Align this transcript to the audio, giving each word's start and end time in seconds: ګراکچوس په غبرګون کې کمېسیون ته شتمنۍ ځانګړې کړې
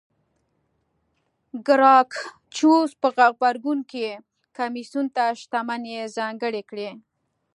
ګراکچوس 1.67 2.91
په 3.01 3.07
غبرګون 3.15 3.79
کې 3.91 4.07
کمېسیون 4.57 5.07
ته 5.15 5.25
شتمنۍ 5.39 5.95
ځانګړې 6.17 6.63
کړې 6.69 6.89